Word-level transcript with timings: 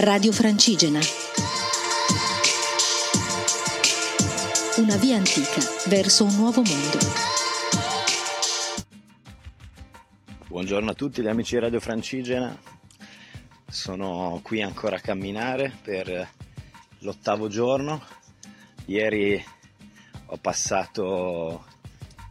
Radio 0.00 0.30
Francigena. 0.30 1.00
Una 4.76 4.96
via 4.96 5.16
antica 5.16 5.60
verso 5.88 6.22
un 6.22 6.36
nuovo 6.36 6.62
mondo. 6.62 6.98
Buongiorno 10.46 10.90
a 10.92 10.94
tutti 10.94 11.20
gli 11.20 11.26
amici 11.26 11.54
di 11.54 11.60
Radio 11.62 11.80
Francigena. 11.80 12.56
Sono 13.68 14.38
qui 14.44 14.62
ancora 14.62 14.96
a 14.96 15.00
camminare 15.00 15.76
per 15.82 16.30
l'ottavo 17.00 17.48
giorno. 17.48 18.00
Ieri 18.84 19.44
ho 20.26 20.36
passato 20.36 21.64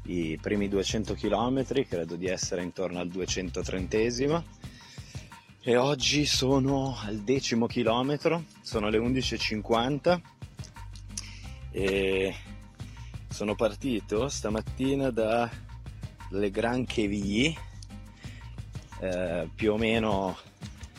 i 0.03 0.39
primi 0.41 0.69
200 0.69 1.15
km, 1.15 1.65
credo 1.85 2.15
di 2.15 2.27
essere 2.27 2.63
intorno 2.63 2.99
al 2.99 3.09
230 3.09 3.97
e 5.67 5.75
oggi 5.75 6.25
sono 6.25 6.95
al 7.03 7.17
decimo 7.23 7.65
chilometro, 7.65 8.45
sono 8.61 8.87
le 8.87 8.99
11.50 8.99 10.21
e 11.71 12.33
sono 13.27 13.53
partito 13.53 14.29
stamattina 14.29 15.09
da 15.09 15.51
Le 16.29 16.51
Grand 16.51 16.89
Quevilly, 16.89 17.53
eh, 19.01 19.49
più 19.53 19.73
o 19.73 19.77
meno 19.77 20.37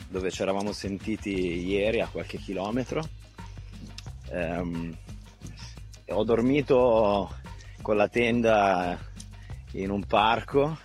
dove 0.07 0.29
ci 0.29 0.43
eravamo 0.43 0.71
sentiti 0.71 1.65
ieri 1.65 2.01
a 2.01 2.07
qualche 2.07 2.37
chilometro. 2.37 3.03
Um, 4.29 4.95
ho 6.09 6.23
dormito 6.23 7.35
con 7.81 7.97
la 7.97 8.07
tenda 8.07 8.99
in 9.71 9.89
un 9.89 10.05
parco, 10.05 10.77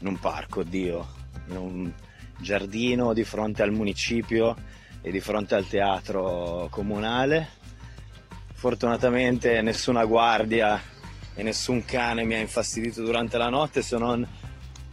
in 0.00 0.08
un 0.08 0.18
parco, 0.18 0.64
Dio, 0.64 1.06
in 1.46 1.56
un 1.56 1.92
giardino 2.40 3.12
di 3.12 3.24
fronte 3.24 3.62
al 3.62 3.72
municipio 3.72 4.56
e 5.02 5.10
di 5.10 5.20
fronte 5.20 5.54
al 5.54 5.66
teatro 5.66 6.68
comunale. 6.70 7.48
Fortunatamente 8.52 9.62
nessuna 9.62 10.04
guardia 10.04 10.80
e 11.34 11.42
nessun 11.42 11.84
cane 11.84 12.24
mi 12.24 12.34
ha 12.34 12.38
infastidito 12.38 13.02
durante 13.02 13.38
la 13.38 13.48
notte 13.48 13.82
se 13.82 13.96
non 13.96 14.26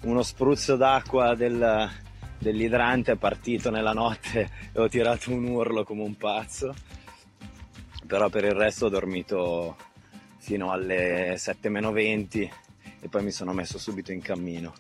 uno 0.02 0.24
spruzzo 0.24 0.76
d'acqua 0.76 1.36
del, 1.36 1.90
dell'idrante 2.38 3.14
è 3.14 3.18
partito 3.18 3.70
nella 3.70 3.94
notte 3.94 4.50
e 4.72 4.80
ho 4.80 4.88
tirato 4.88 5.32
un 5.32 5.46
urlo 5.46 5.84
come 5.84 6.04
un 6.04 6.16
pazzo. 6.16 6.74
Però 8.06 8.30
per 8.30 8.46
il 8.46 8.54
resto 8.54 8.86
ho 8.86 8.90
dormito 8.90 9.76
fino 10.38 10.72
alle 10.72 11.36
7 11.38 11.68
meno 11.68 11.92
20 11.92 12.52
e 13.02 13.10
poi 13.10 13.24
mi 13.24 13.32
sono 13.32 13.52
messo 13.52 13.78
subito 13.78 14.14
in 14.14 14.22
cammino. 14.22 14.74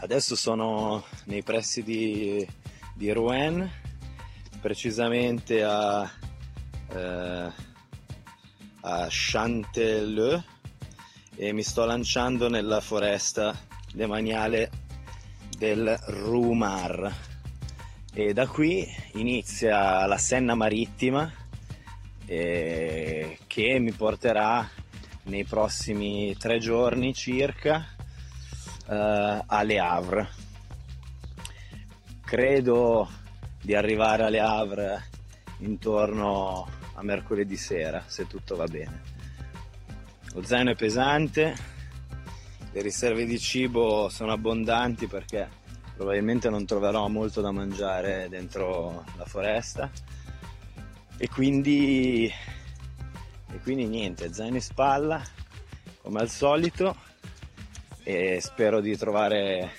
Adesso 0.00 0.36
sono 0.36 1.04
nei 1.24 1.42
pressi 1.42 1.82
di, 1.82 2.46
di 2.94 3.10
Rouen, 3.10 3.68
precisamente 4.60 5.64
a, 5.64 6.08
eh, 6.88 7.52
a 8.80 9.06
Chanteleux 9.10 10.40
e 11.34 11.52
mi 11.52 11.64
sto 11.64 11.84
lanciando 11.84 12.48
nella 12.48 12.80
foresta 12.80 13.52
demaniale 13.92 14.70
del 15.56 15.98
Rumar 16.06 17.12
e 18.14 18.32
da 18.32 18.46
qui 18.46 18.86
inizia 19.14 20.06
la 20.06 20.16
Senna 20.16 20.54
marittima 20.54 21.28
eh, 22.24 23.38
che 23.48 23.78
mi 23.80 23.90
porterà 23.90 24.68
nei 25.24 25.42
prossimi 25.42 26.36
tre 26.36 26.58
giorni 26.60 27.12
circa 27.14 27.96
eh, 28.88 29.42
a 29.46 29.94
Havre. 29.94 30.28
Credo 32.24 33.08
di 33.62 33.74
arrivare 33.74 34.24
a 34.24 34.28
Le 34.28 34.40
Havre 34.40 35.08
intorno 35.58 36.66
a 36.94 37.02
mercoledì 37.02 37.56
sera, 37.56 38.02
se 38.06 38.26
tutto 38.26 38.56
va 38.56 38.66
bene. 38.66 39.16
Lo 40.34 40.42
zaino 40.42 40.70
è 40.70 40.74
pesante, 40.74 41.54
le 42.70 42.82
riserve 42.82 43.24
di 43.24 43.38
cibo 43.38 44.08
sono 44.08 44.32
abbondanti 44.32 45.06
perché 45.06 45.48
probabilmente 45.96 46.50
non 46.50 46.64
troverò 46.64 47.08
molto 47.08 47.40
da 47.40 47.50
mangiare 47.50 48.28
dentro 48.28 49.04
la 49.16 49.24
foresta 49.24 49.90
e 51.16 51.28
quindi, 51.28 52.30
e 53.50 53.58
quindi 53.62 53.86
niente, 53.86 54.32
zaino 54.32 54.56
in 54.56 54.62
spalla 54.62 55.20
come 56.02 56.20
al 56.20 56.28
solito 56.28 56.94
e 58.08 58.40
spero 58.40 58.80
di 58.80 58.96
trovare 58.96 59.70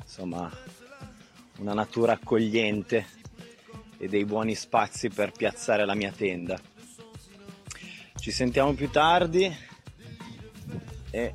insomma 0.00 0.50
una 1.58 1.74
natura 1.74 2.12
accogliente 2.12 3.04
e 3.98 4.08
dei 4.08 4.24
buoni 4.24 4.54
spazi 4.54 5.10
per 5.10 5.30
piazzare 5.32 5.84
la 5.84 5.94
mia 5.94 6.10
tenda. 6.10 6.58
Ci 8.14 8.30
sentiamo 8.30 8.72
più 8.72 8.88
tardi 8.88 9.54
e 11.10 11.34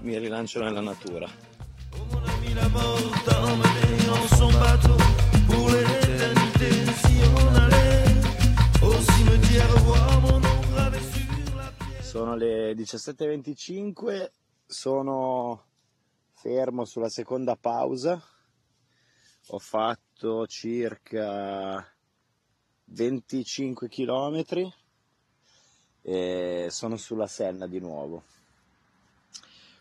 mi 0.00 0.16
rilancio 0.16 0.62
nella 0.62 0.80
natura. 0.80 1.28
Sono 12.00 12.34
le 12.34 12.72
17.25, 12.72 14.30
sono 14.66 15.64
fermo 16.32 16.84
sulla 16.84 17.08
seconda 17.08 17.56
pausa, 17.56 18.22
ho 19.48 19.58
fatto 19.58 20.46
circa 20.46 21.86
25 22.84 23.88
km 23.88 24.72
e 26.02 26.66
sono 26.70 26.96
sulla 26.96 27.26
Senna 27.26 27.66
di 27.66 27.78
nuovo. 27.78 28.24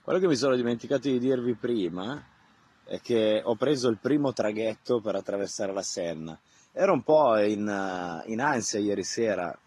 Quello 0.01 0.19
che 0.19 0.27
mi 0.27 0.35
sono 0.35 0.55
dimenticato 0.55 1.07
di 1.07 1.19
dirvi 1.19 1.55
prima 1.55 2.21
è 2.85 2.99
che 2.99 3.41
ho 3.43 3.55
preso 3.55 3.87
il 3.87 3.97
primo 3.97 4.33
traghetto 4.33 4.99
per 4.99 5.15
attraversare 5.15 5.73
la 5.73 5.81
Senna. 5.81 6.37
Ero 6.71 6.93
un 6.93 7.03
po' 7.03 7.37
in, 7.37 8.23
in 8.25 8.41
ansia 8.41 8.79
ieri 8.79 9.03
sera, 9.03 9.57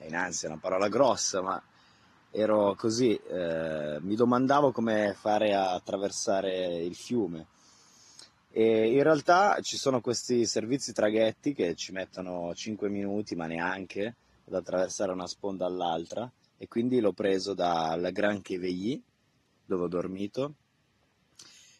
in 0.00 0.14
ansia 0.14 0.48
è 0.48 0.50
una 0.50 0.60
parola 0.60 0.88
grossa, 0.88 1.40
ma 1.40 1.62
ero 2.36 2.74
così, 2.74 3.16
eh, 3.16 3.98
mi 4.02 4.14
domandavo 4.14 4.70
come 4.70 5.14
fare 5.18 5.54
a 5.54 5.72
attraversare 5.72 6.82
il 6.82 6.94
fiume. 6.94 7.46
E 8.50 8.92
in 8.92 9.02
realtà 9.02 9.58
ci 9.62 9.78
sono 9.78 10.02
questi 10.02 10.44
servizi 10.44 10.92
traghetti 10.92 11.54
che 11.54 11.74
ci 11.74 11.92
mettono 11.92 12.54
5 12.54 12.90
minuti, 12.90 13.34
ma 13.34 13.46
neanche, 13.46 14.16
ad 14.46 14.54
attraversare 14.54 15.12
una 15.12 15.26
sponda 15.26 15.64
all'altra. 15.64 16.30
E 16.58 16.68
quindi 16.68 17.00
l'ho 17.00 17.12
preso 17.12 17.54
dalla 17.54 18.10
Grand 18.10 18.42
Quevilly, 18.42 19.02
dove 19.64 19.84
ho 19.84 19.88
dormito. 19.88 20.54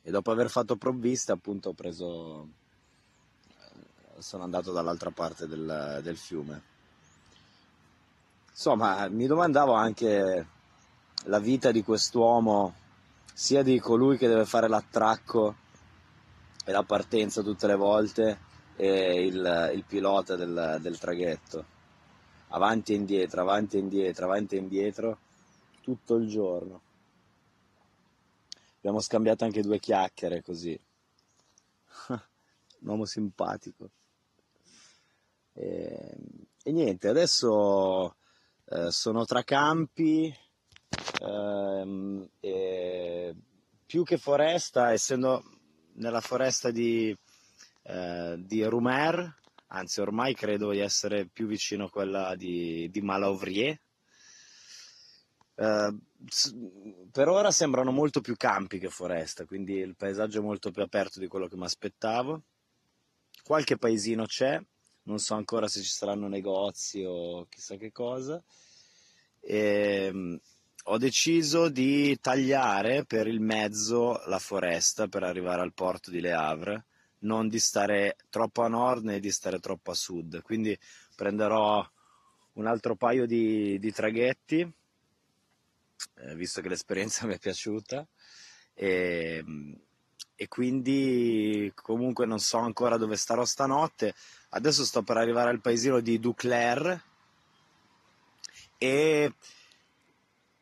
E 0.02 0.10
dopo 0.10 0.30
aver 0.30 0.48
fatto 0.48 0.76
provvista, 0.76 1.34
appunto, 1.34 1.70
ho 1.70 1.74
preso. 1.74 2.48
Sono 4.18 4.44
andato 4.44 4.72
dall'altra 4.72 5.10
parte 5.10 5.46
del, 5.46 6.00
del 6.02 6.16
fiume. 6.16 6.75
Insomma, 8.56 9.06
mi 9.10 9.26
domandavo 9.26 9.74
anche 9.74 10.48
la 11.24 11.38
vita 11.38 11.70
di 11.70 11.84
quest'uomo, 11.84 12.74
sia 13.34 13.62
di 13.62 13.78
colui 13.78 14.16
che 14.16 14.28
deve 14.28 14.46
fare 14.46 14.66
l'attracco 14.66 15.56
e 16.64 16.72
la 16.72 16.82
partenza 16.82 17.42
tutte 17.42 17.66
le 17.66 17.74
volte, 17.74 18.38
e 18.76 19.26
il, 19.26 19.72
il 19.74 19.84
pilota 19.84 20.36
del, 20.36 20.78
del 20.80 20.98
traghetto. 20.98 21.66
Avanti 22.48 22.94
e 22.94 22.96
indietro, 22.96 23.42
avanti 23.42 23.76
e 23.76 23.80
indietro, 23.80 24.24
avanti 24.24 24.56
e 24.56 24.58
indietro, 24.60 25.18
tutto 25.82 26.14
il 26.14 26.26
giorno. 26.26 26.80
Abbiamo 28.78 29.00
scambiato 29.00 29.44
anche 29.44 29.60
due 29.60 29.78
chiacchiere 29.78 30.40
così. 30.42 30.80
Un 32.08 32.88
uomo 32.88 33.04
simpatico. 33.04 33.90
E, 35.52 36.16
e 36.62 36.72
niente, 36.72 37.08
adesso 37.08 38.16
eh, 38.68 38.90
sono 38.90 39.24
tra 39.24 39.42
campi, 39.44 40.34
ehm, 41.20 42.28
e 42.40 43.34
più 43.86 44.02
che 44.02 44.18
foresta, 44.18 44.92
essendo 44.92 45.42
nella 45.94 46.20
foresta 46.20 46.70
di, 46.70 47.16
eh, 47.82 48.34
di 48.38 48.64
Rumer, 48.64 49.34
anzi 49.68 50.00
ormai 50.00 50.34
credo 50.34 50.70
di 50.70 50.80
essere 50.80 51.26
più 51.26 51.46
vicino 51.46 51.84
a 51.84 51.90
quella 51.90 52.34
di, 52.36 52.88
di 52.90 53.00
Malauvrier. 53.00 53.78
Eh, 55.58 55.96
per 57.12 57.28
ora 57.28 57.50
sembrano 57.50 57.92
molto 57.92 58.20
più 58.20 58.36
campi 58.36 58.78
che 58.78 58.90
foresta, 58.90 59.44
quindi 59.44 59.74
il 59.74 59.96
paesaggio 59.96 60.40
è 60.40 60.42
molto 60.42 60.70
più 60.70 60.82
aperto 60.82 61.20
di 61.20 61.28
quello 61.28 61.46
che 61.46 61.56
mi 61.56 61.64
aspettavo. 61.64 62.42
Qualche 63.44 63.76
paesino 63.76 64.26
c'è, 64.26 64.60
non 65.06 65.18
so 65.18 65.34
ancora 65.34 65.68
se 65.68 65.82
ci 65.82 65.90
saranno 65.90 66.28
negozi 66.28 67.02
o 67.04 67.46
chissà 67.48 67.76
che 67.76 67.92
cosa. 67.92 68.42
E, 69.40 70.06
ehm, 70.08 70.40
ho 70.88 70.98
deciso 70.98 71.68
di 71.68 72.16
tagliare 72.20 73.04
per 73.04 73.26
il 73.26 73.40
mezzo 73.40 74.22
la 74.26 74.38
foresta 74.38 75.08
per 75.08 75.24
arrivare 75.24 75.60
al 75.62 75.72
porto 75.72 76.10
di 76.10 76.20
Le 76.20 76.32
Havre, 76.32 76.84
non 77.20 77.48
di 77.48 77.58
stare 77.58 78.16
troppo 78.30 78.62
a 78.62 78.68
nord 78.68 79.04
né 79.04 79.18
di 79.18 79.32
stare 79.32 79.58
troppo 79.58 79.90
a 79.90 79.94
sud. 79.94 80.42
Quindi 80.42 80.78
prenderò 81.16 81.84
un 82.54 82.66
altro 82.66 82.94
paio 82.94 83.26
di, 83.26 83.78
di 83.80 83.92
traghetti, 83.92 84.60
eh, 86.18 86.34
visto 86.36 86.60
che 86.60 86.68
l'esperienza 86.68 87.26
mi 87.26 87.34
è 87.34 87.38
piaciuta. 87.38 88.06
E, 88.74 89.44
e 90.36 90.48
quindi 90.48 91.72
comunque 91.74 92.26
non 92.26 92.38
so 92.38 92.58
ancora 92.58 92.98
dove 92.98 93.16
starò 93.16 93.44
stanotte. 93.44 94.14
Adesso 94.50 94.84
sto 94.84 95.02
per 95.02 95.16
arrivare 95.16 95.50
al 95.50 95.60
paesino 95.60 96.00
di 96.00 96.20
Duclair 96.20 97.02
e 98.78 99.32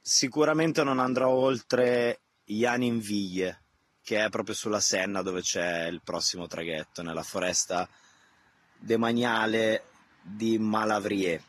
sicuramente 0.01 0.85
non 0.85 1.01
andrò 1.01 1.29
oltre 1.29 2.21
Janinville, 2.45 3.63
che 4.03 4.25
è 4.25 4.29
proprio 4.31 4.55
sulla 4.55 4.81
Senna 4.81 5.23
dove 5.23 5.41
c'è 5.41 5.87
il 5.87 6.01
prossimo 6.03 6.47
traghetto, 6.47 7.03
nella 7.03 7.25
foresta 7.25 7.89
demaniale 8.79 9.85
di 10.23 10.57
Malavrie. 10.59 11.43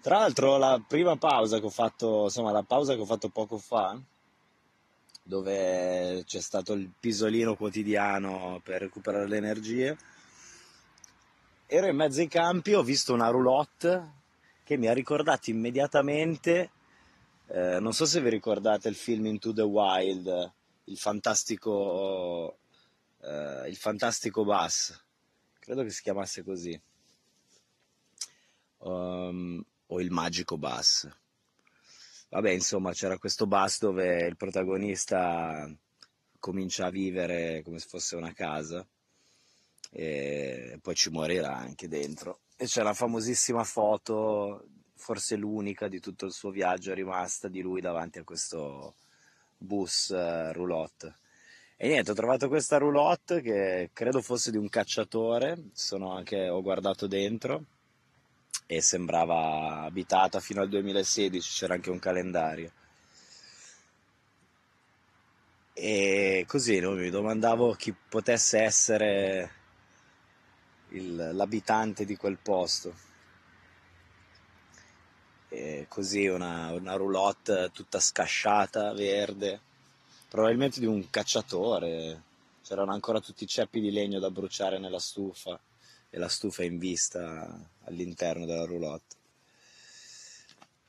Tra 0.00 0.20
l'altro 0.20 0.56
la 0.56 0.80
prima 0.86 1.16
pausa 1.16 1.58
che 1.58 1.66
ho 1.66 1.70
fatto, 1.70 2.24
insomma 2.24 2.52
la 2.52 2.62
pausa 2.62 2.94
che 2.94 3.00
ho 3.00 3.06
fatto 3.06 3.28
poco 3.28 3.58
fa, 3.58 4.00
dove 5.28 6.22
c'è 6.24 6.40
stato 6.40 6.72
il 6.72 6.90
pisolino 6.98 7.54
quotidiano 7.54 8.62
per 8.64 8.80
recuperare 8.80 9.28
le 9.28 9.36
energie, 9.36 9.98
ero 11.66 11.86
in 11.86 11.96
mezzo 11.96 12.20
ai 12.20 12.28
campi, 12.28 12.72
ho 12.72 12.82
visto 12.82 13.12
una 13.12 13.28
roulotte 13.28 14.12
che 14.64 14.78
mi 14.78 14.86
ha 14.86 14.94
ricordato 14.94 15.50
immediatamente, 15.50 16.70
eh, 17.48 17.78
non 17.78 17.92
so 17.92 18.06
se 18.06 18.22
vi 18.22 18.30
ricordate 18.30 18.88
il 18.88 18.94
film 18.94 19.26
Into 19.26 19.52
the 19.52 19.60
Wild, 19.60 20.52
il 20.84 20.96
fantastico, 20.96 22.60
eh, 23.20 23.68
il 23.68 23.76
fantastico 23.76 24.44
bus, 24.46 24.98
credo 25.58 25.82
che 25.82 25.90
si 25.90 26.00
chiamasse 26.00 26.42
così, 26.42 26.80
um, 28.78 29.62
o 29.88 30.00
il 30.00 30.10
magico 30.10 30.56
bus. 30.56 31.06
Vabbè, 32.30 32.50
insomma, 32.50 32.92
c'era 32.92 33.16
questo 33.18 33.46
bus 33.46 33.80
dove 33.80 34.26
il 34.26 34.36
protagonista 34.36 35.68
comincia 36.38 36.86
a 36.86 36.90
vivere 36.90 37.62
come 37.64 37.78
se 37.78 37.88
fosse 37.88 38.16
una 38.16 38.32
casa 38.32 38.86
e 39.90 40.78
poi 40.82 40.94
ci 40.94 41.10
morirà 41.10 41.56
anche 41.56 41.88
dentro 41.88 42.40
e 42.56 42.66
c'è 42.66 42.82
la 42.82 42.92
famosissima 42.92 43.64
foto, 43.64 44.66
forse 44.94 45.36
l'unica 45.36 45.88
di 45.88 46.00
tutto 46.00 46.26
il 46.26 46.32
suo 46.32 46.50
viaggio 46.50 46.92
rimasta 46.92 47.48
di 47.48 47.60
lui 47.60 47.80
davanti 47.80 48.18
a 48.18 48.24
questo 48.24 48.96
bus 49.56 50.08
uh, 50.08 50.52
roulotte. 50.52 51.18
E 51.76 51.86
niente, 51.86 52.10
ho 52.10 52.14
trovato 52.14 52.48
questa 52.48 52.76
roulotte 52.76 53.40
che 53.40 53.90
credo 53.92 54.20
fosse 54.20 54.50
di 54.50 54.56
un 54.56 54.68
cacciatore, 54.68 55.70
anche, 56.00 56.48
ho 56.48 56.60
guardato 56.60 57.06
dentro 57.06 57.64
e 58.70 58.82
sembrava 58.82 59.80
abitata 59.84 60.40
fino 60.40 60.60
al 60.60 60.68
2016, 60.68 61.58
c'era 61.58 61.72
anche 61.72 61.88
un 61.88 61.98
calendario. 61.98 62.70
E 65.72 66.44
così 66.46 66.78
no, 66.78 66.90
mi 66.90 67.08
domandavo 67.08 67.72
chi 67.72 67.94
potesse 67.94 68.58
essere 68.60 69.52
il, 70.90 71.30
l'abitante 71.32 72.04
di 72.04 72.14
quel 72.16 72.36
posto. 72.36 72.94
E 75.48 75.86
così 75.88 76.26
una, 76.26 76.70
una 76.72 76.94
roulotte 76.94 77.70
tutta 77.72 77.98
scasciata, 77.98 78.92
verde, 78.92 79.60
probabilmente 80.28 80.78
di 80.78 80.84
un 80.86 81.08
cacciatore. 81.08 82.22
C'erano 82.62 82.92
ancora 82.92 83.18
tutti 83.20 83.44
i 83.44 83.46
ceppi 83.46 83.80
di 83.80 83.90
legno 83.90 84.18
da 84.18 84.30
bruciare 84.30 84.78
nella 84.78 84.98
stufa 84.98 85.58
e 86.10 86.18
la 86.18 86.28
stufa 86.28 86.64
in 86.64 86.78
vista 86.78 87.70
all'interno 87.84 88.46
della 88.46 88.64
roulotte. 88.64 89.16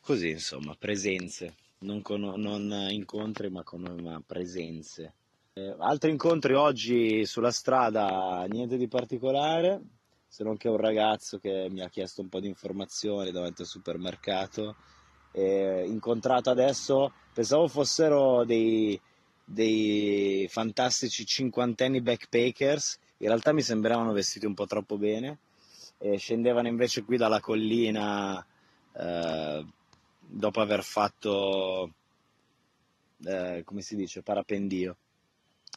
Così 0.02 0.30
insomma, 0.30 0.76
presenze, 0.78 1.54
non, 1.80 2.02
con, 2.02 2.22
non 2.22 2.88
incontri 2.90 3.50
ma 3.50 3.64
con 3.64 4.24
presenze. 4.26 5.14
Eh, 5.54 5.76
altri 5.80 6.12
incontri 6.12 6.54
oggi 6.54 7.26
sulla 7.26 7.52
strada, 7.52 8.46
niente 8.48 8.78
di 8.78 8.88
particolare, 8.88 9.82
se 10.28 10.44
non 10.44 10.58
che 10.58 10.70
un 10.70 10.78
ragazzo 10.78 11.40
che 11.40 11.68
mi 11.70 11.82
ha 11.82 11.90
chiesto 11.90 12.22
un 12.22 12.30
po' 12.30 12.40
di 12.40 12.48
informazioni 12.48 13.32
davanti 13.32 13.62
al 13.62 13.68
supermercato. 13.68 14.76
Eh, 15.32 15.84
incontrato 15.86 16.50
adesso, 16.50 17.14
pensavo 17.34 17.68
fossero 17.68 18.46
dei, 18.46 19.00
dei 19.44 20.48
fantastici 20.50 21.26
cinquantenni 21.26 22.02
backpackers, 22.02 23.00
in 23.20 23.28
realtà 23.28 23.52
mi 23.52 23.62
sembravano 23.62 24.12
vestiti 24.12 24.46
un 24.46 24.54
po' 24.54 24.66
troppo 24.66 24.98
bene. 24.98 25.40
E 25.98 26.18
scendevano 26.18 26.68
invece 26.68 27.04
qui 27.04 27.18
dalla 27.18 27.42
collina 27.42 28.46
eh, 28.94 29.66
dopo 30.20 30.62
aver 30.62 30.84
fatto, 30.84 31.94
eh, 33.26 33.64
come 33.66 33.82
si 33.82 33.96
dice, 33.96 34.22
parapendio 34.22 34.96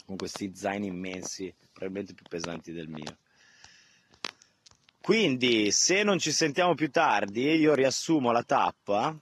con 0.07 0.17
questi 0.17 0.53
zaini 0.55 0.87
immensi, 0.87 1.53
probabilmente 1.73 2.15
più 2.15 2.25
pesanti 2.29 2.73
del 2.73 2.89
mio. 2.89 3.17
Quindi, 5.01 5.73
se 5.73 6.05
non 6.05 6.21
ci 6.21 6.31
sentiamo 6.31 6.75
più 6.75 6.89
tardi, 6.91 7.43
io 7.57 7.75
riassumo 7.75 8.31
la 8.31 8.45
tappa 8.45 9.19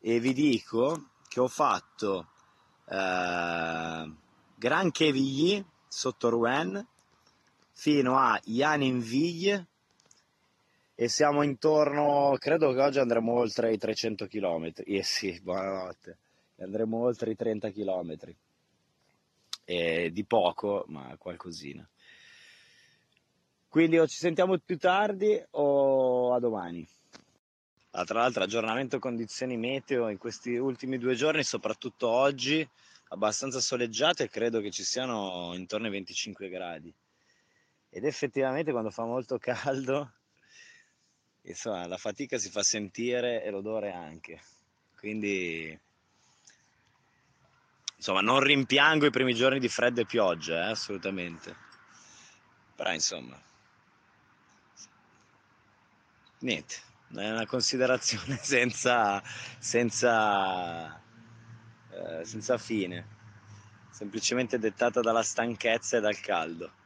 e 0.00 0.20
vi 0.20 0.32
dico 0.32 1.10
che 1.28 1.40
ho 1.40 1.48
fatto 1.48 2.28
eh, 2.88 4.12
Gran 4.54 4.90
Chevigny 4.90 5.62
sotto 5.86 6.30
Rouen 6.30 6.86
fino 7.72 8.18
a 8.18 8.40
Janinville 8.44 9.66
e 10.94 11.08
siamo 11.08 11.42
intorno, 11.42 12.36
credo 12.38 12.72
che 12.72 12.80
oggi 12.80 12.98
andremo 12.98 13.32
oltre 13.32 13.72
i 13.72 13.78
300 13.78 14.26
km. 14.26 14.72
Eh 14.84 15.02
sì, 15.02 15.40
buonanotte, 15.42 16.16
andremo 16.58 16.98
oltre 16.98 17.32
i 17.32 17.36
30 17.36 17.70
km 17.70 18.16
eh, 19.64 20.10
di 20.12 20.24
poco, 20.24 20.84
ma 20.88 21.14
qualcosina. 21.18 21.86
Quindi 23.68 23.98
o 23.98 24.06
ci 24.06 24.18
sentiamo 24.18 24.58
più 24.58 24.76
tardi 24.76 25.42
o 25.52 26.34
a 26.34 26.38
domani. 26.38 26.86
Ah, 27.92 28.04
tra 28.04 28.20
l'altro 28.20 28.42
aggiornamento 28.42 28.98
condizioni 28.98 29.56
meteo 29.56 30.08
in 30.08 30.18
questi 30.18 30.56
ultimi 30.56 30.98
due 30.98 31.14
giorni, 31.14 31.42
soprattutto 31.42 32.08
oggi, 32.08 32.66
abbastanza 33.08 33.60
soleggiate, 33.60 34.28
credo 34.28 34.60
che 34.60 34.70
ci 34.70 34.84
siano 34.84 35.52
intorno 35.54 35.86
ai 35.86 35.92
25 35.92 36.48
gradi. 36.48 36.92
Ed 37.94 38.06
effettivamente 38.06 38.72
quando 38.72 38.90
fa 38.90 39.04
molto 39.04 39.36
caldo, 39.36 40.14
insomma, 41.42 41.86
la 41.86 41.98
fatica 41.98 42.38
si 42.38 42.48
fa 42.48 42.62
sentire 42.62 43.44
e 43.44 43.50
l'odore 43.50 43.92
anche. 43.92 44.40
Quindi 44.96 45.78
insomma, 47.94 48.22
non 48.22 48.40
rimpiango 48.40 49.04
i 49.04 49.10
primi 49.10 49.34
giorni 49.34 49.58
di 49.58 49.68
freddo 49.68 50.00
e 50.00 50.06
pioggia, 50.06 50.68
eh, 50.68 50.70
assolutamente. 50.70 51.54
Però, 52.74 52.90
insomma, 52.94 53.38
niente, 56.38 56.74
è 57.14 57.30
una 57.30 57.44
considerazione 57.44 58.38
senza, 58.42 59.22
senza, 59.58 60.98
eh, 61.90 62.24
senza 62.24 62.56
fine, 62.56 63.06
semplicemente 63.90 64.58
dettata 64.58 65.02
dalla 65.02 65.22
stanchezza 65.22 65.98
e 65.98 66.00
dal 66.00 66.18
caldo. 66.20 66.80